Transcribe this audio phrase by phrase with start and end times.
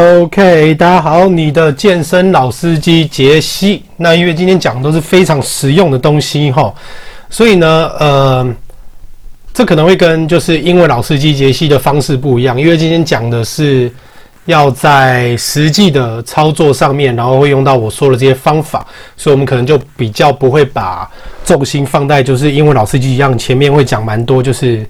[0.00, 3.82] OK，大家好，你的健身老司机杰西。
[3.98, 6.72] 那因为今天讲的都是非常实用的东西哈，
[7.28, 8.54] 所以呢，呃，
[9.52, 13.92] 这可能会跟就是英文老司机杰西的方式不一样，因为今天讲的是
[14.46, 18.86] 要在实际的操作上面，然后会用到我说的这些方法，
[19.18, 21.06] 所以我们可能就比较不会把
[21.44, 24.86] 重心放在就是英文老司机一样，前面会讲蛮多就是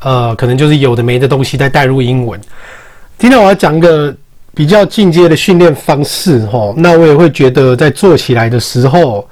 [0.00, 2.38] 呃，可能就是有的没的东西再带入英文。
[3.18, 4.14] 今天我要讲一个。
[4.54, 9.26] 比较进阶的训练方式，齁，那我也会觉得在做起来的时候，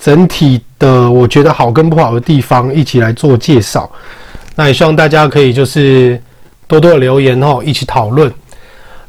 [0.00, 3.90] 整体的我觉得好跟不好的地方，一起来做介绍。
[4.54, 6.20] 那也希望大家可以就是
[6.68, 8.32] 多多留言，齁，一起讨论。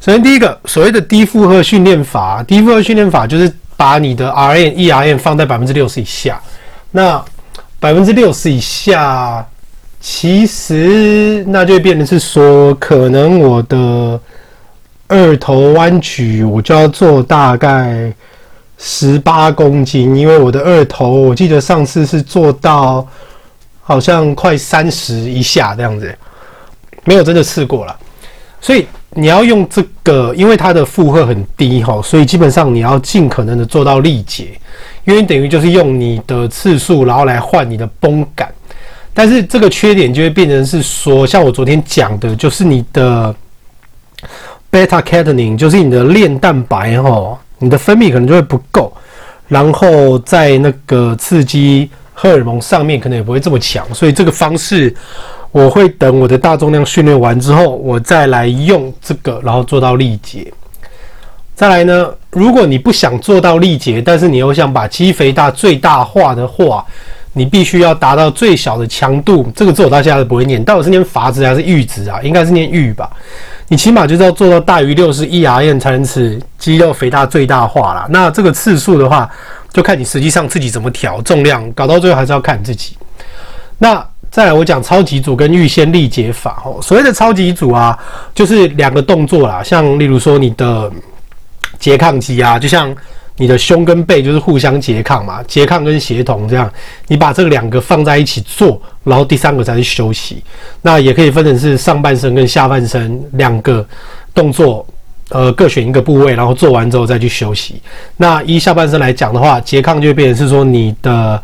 [0.00, 6.40] 首先第一个，所谓的低负荷训练法，低负荷训练法就是把你的 RM、ERM 放在百分之六十以下。
[6.90, 7.24] 那
[7.78, 9.46] 百分之六十以下，
[10.00, 14.20] 其实那就变成是说，可能我的。
[15.06, 18.12] 二头弯曲我就要做大概
[18.78, 23.06] 十八公斤，因为我的二头我记得上次是做到
[23.82, 26.12] 好像快三十以下这样子，
[27.04, 27.94] 没有真的试过了。
[28.60, 34.58] 所以你要用这个，因为它的负荷很低哈，所以基本上你要尽可能的做到力竭，
[35.04, 38.50] 因为等于就是用你的次数然后来换你的绷感。
[39.12, 43.34] 但是这个缺点就会变成是说，像我昨天讲的，就是你的。
[44.74, 48.92] Beta catenin 就是你的链蛋白哈，你的分泌可能就会不够，
[49.46, 54.92] 然后在那个刺激荷尔蒙上面可能也不会这么强，所以这个方式
[55.52, 60.52] 我会等我的大重量训练完之后，我再来用这个，然后做到力竭。
[61.54, 66.84] 再来呢，如果你不想做到力竭，但是你又想把肌肥大最大化的话，
[67.32, 69.46] 你必须要达到最小的强度。
[69.54, 72.20] 这个字我到现在都不会念，到底是念阀值还是阈值啊？
[72.24, 73.08] 应该是念阈吧。
[73.68, 78.06] 你起码就是要做到大于六十 ERM 才能使肌肉肥大最大化啦。
[78.10, 79.28] 那这个次数的话，
[79.72, 82.96] 就看你实际上自己怎么调重量，搞到最后还是要看你自己。
[83.78, 86.78] 那再来我讲超级组跟预先力竭法哦。
[86.82, 87.98] 所谓的超级组啊，
[88.34, 90.90] 就是两个动作啦，像例如说你的
[91.80, 92.94] 拮抗肌啊，就像。
[93.36, 96.72] 你的胸跟背就是互相拮抗嘛，拮抗跟协同这样，
[97.08, 100.40] 你把这两个放在一起做，然后第三个才是休息。
[100.82, 103.84] 那也可以分成是上半身跟下半身两个
[104.32, 104.86] 动作，
[105.30, 107.82] 呃，各选一个部位，然后做完之后再去休息。
[108.18, 111.42] 那一下半身来讲的话，拮抗就会变成是说你的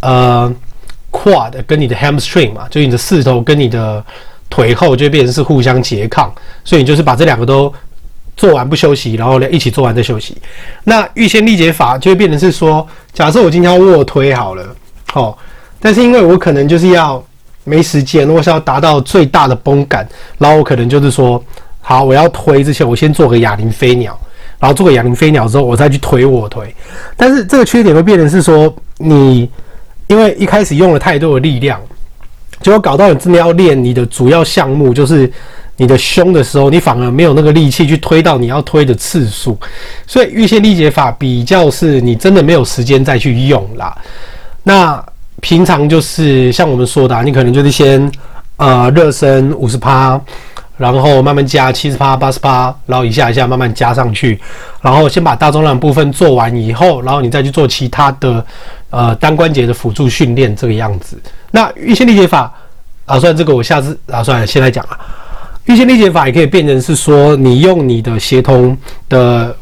[0.00, 0.52] 呃
[1.12, 4.04] quad 跟你的 hamstring 嘛，就你的四头跟你的
[4.48, 7.72] 腿后就会变成是互相拮抗，所以你就是把这两个都。
[8.40, 10.34] 做完不休息，然后呢一起做完再休息。
[10.84, 14.64] 那预先力竭法就会变成是说，假设我今天要卧推好了，
[15.12, 15.36] 哦，
[15.78, 17.22] 但是因为我可能就是要
[17.64, 20.08] 没时间，我是要达到最大的绷感，
[20.38, 21.44] 然后我可能就是说，
[21.82, 24.18] 好，我要推之前，我先做个哑铃飞鸟，
[24.58, 26.74] 然后做个哑铃飞鸟之后，我再去推卧推。
[27.18, 29.50] 但是这个缺点会变成是说，你
[30.06, 31.78] 因为一开始用了太多的力量，
[32.62, 35.30] 结果搞到你真的要练你的主要项目就是。
[35.80, 39.58] 你的胸的时候，你反而没有那个力气去推到你要推的次数，
[40.06, 43.96] 所以预先力竭法比较是你真的没有时间再去用啦。
[44.62, 45.02] 那
[45.40, 48.12] 平常就是像我们说的啊，你可能就是先
[48.58, 50.20] 呃热身五十趴，
[50.76, 54.38] 然后慢慢加七十趴、八十趴，然后一下一下慢慢加上去，
[54.82, 58.44] 然后先把大重量部分做完以后，然后你再去做其他的
[58.90, 61.18] 呃单关节的辅助训练这个样子。
[61.50, 62.52] 那预先力竭法
[63.06, 65.09] 啊，算这个我下次啊，算了，先来讲啊。
[65.66, 68.76] 预先力竭法也可以变成是说，你用你的协同
[69.08, 69.54] 的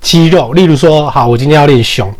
[0.00, 2.12] 肌肉，例如说，好，我今天要练胸，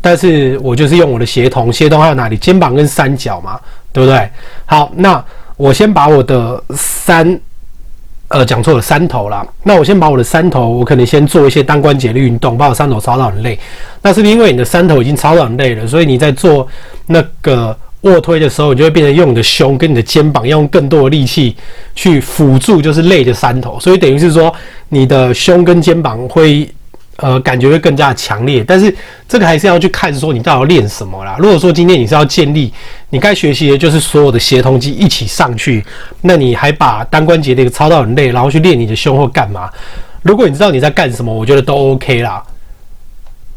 [0.00, 2.36] 但是我就是用我的协同，协同还有哪里？
[2.36, 3.58] 肩膀跟三角嘛，
[3.92, 4.28] 对不对？
[4.66, 5.24] 好，那
[5.56, 7.40] 我先把我的三，
[8.28, 9.44] 呃，讲错了，三头啦。
[9.64, 13.58] 那我先把我的三头，我可能先做一些单关节的运动，把我三头操到很累。
[14.02, 16.68] 那是不是因为你的三头已经操到很累了，所以你在做
[17.06, 17.76] 那个？
[18.04, 21.56] 卧推的时候，你就会变成用你的胸跟你的肩膀，要用更多的力气
[21.94, 24.54] 去辅助，就是累的三头，所以等于是说，
[24.90, 26.68] 你的胸跟肩膀会，
[27.16, 28.62] 呃，感觉会更加强烈。
[28.66, 28.94] 但是
[29.26, 31.36] 这个还是要去看说你到底要练什么啦。
[31.38, 32.70] 如果说今天你是要建立，
[33.08, 35.82] 你该学习的就是所有的协同肌一起上去，
[36.20, 39.70] 那你还把单关节的一个操到很累，然后去练你的胸或干嘛？
[40.20, 42.42] 如果你知道你在干什么，我觉得都 OK 啦。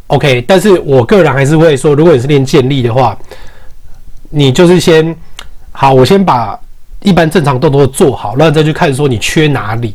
[0.08, 3.18] OK，但是我个人还是会说，如果你是练健力的话。
[4.30, 5.16] 你就是先
[5.72, 6.60] 好，我先把
[7.02, 9.94] 一般正常动作做好，然后再去看说你缺哪里，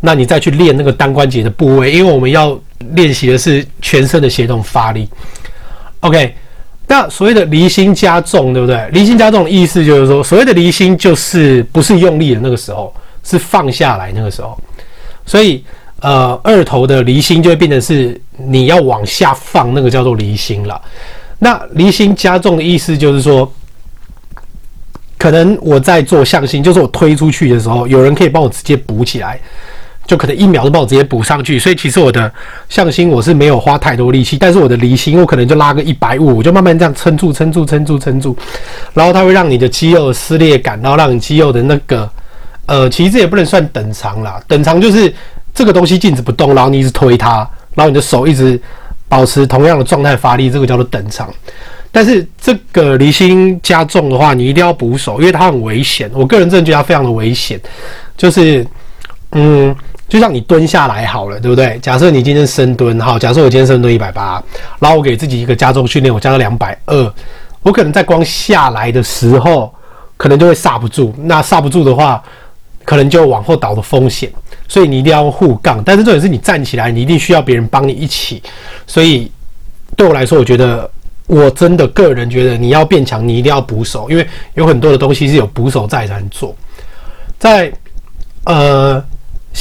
[0.00, 2.58] 那你再去练那个单关节的部位，因为我们要
[2.94, 5.08] 练习的是全身的协同发力。
[6.00, 6.34] OK，
[6.86, 8.88] 那所谓的离心加重，对不对？
[8.92, 12.92] 离心加重的意思就是说，所谓的离心就是不是用力的那个时候，
[13.22, 14.58] 是放下来那个时候。
[15.24, 15.64] 所以
[16.00, 20.80] 呃二头的离心就会变成是你要往下放，那个叫做离心了。
[21.42, 23.52] 那离心加重的意思就是说，
[25.18, 29.40] 可能我在做向心，就是我推出去的时候，有人可以帮我直接补起来。
[30.04, 32.30] 就可能一秒就帮我直接补上去，所以其实我的
[32.68, 38.36] 向心我是没有花太多力气，但是我的离心我可能就拉个一百五，我就慢慢这样撑住、撑住、撑住、撑住，
[38.94, 42.10] 然后它会让你的肌肉撕裂感，然后让你肌肉的那个
[42.66, 45.12] 呃，其实这也不能算等长啦，等长就是
[45.54, 48.60] 这个东西静止不动，然后你一直推它，然后你的手一直
[49.12, 51.28] 保持同样的状态发力，这个叫做等长。
[51.90, 56.10] 但是这个离心加重的话，你一定要补手，因为它很危险。
[56.14, 57.60] 我个人真的觉得它非常的危险，
[58.16, 58.66] 就是
[59.32, 59.76] 嗯。
[60.08, 61.78] 就像你蹲下来好了，对不对？
[61.80, 64.42] 假设你今天深蹲，好，假设我今天深蹲一百八，
[64.78, 67.14] 然后我给自己一个加重训练，我加到两百二，
[67.62, 69.72] 我可能在光下来的时候，
[70.18, 71.14] 可能就会刹不住。
[71.22, 72.22] 那刹不住的话，
[72.84, 74.30] 可能就往后倒的风险。
[74.68, 75.82] 所以你一定要护杠。
[75.84, 78.42] 但是重点是你站起来，你一定需要别人帮你一起。
[78.86, 79.30] 所以
[79.96, 80.90] 对我来说，我觉得
[81.26, 86.54] 我真的个人觉得，你要变强，你一定要补手，因为有很多的东西是有补手在才能做。
[87.38, 87.72] 在
[88.44, 89.04] 呃。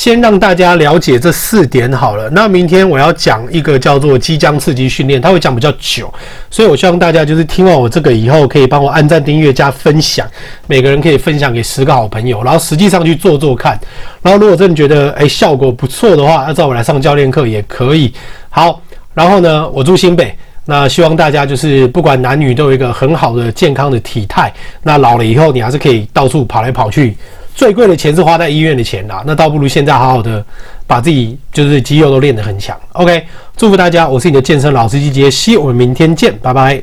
[0.02, 2.28] 先让大家了解这四点好了。
[2.32, 6.12] 那明天我要讲一个叫做肌浆刺激训练，它会讲比较久，
[6.50, 10.28] 所以我希望大家就是听完我这个以后，可以帮我按赞、订阅、加分享，
[10.66, 13.80] 每个人可以分享给十个好朋友，然后实际上去做做看。
[14.24, 18.12] 然后如果真的觉得诶效果不错的话，那找我来上教练课也可以。
[18.50, 18.82] 好，
[19.14, 24.52] 然后呢，我住新北，那希望大家就是不管男女都有一个很好的健康的体态。
[24.82, 27.16] 那老了以后，你还是可以到处跑来跑去。
[27.62, 30.44] 最贵的钱是花在医院的钱啦，那倒不如现在好好的
[30.88, 32.76] 把自己就是肌肉都练得很强。
[32.94, 33.24] OK，
[33.56, 36.82] 祝福大家，我是你的健身老司机杰西，我们明天见，拜拜。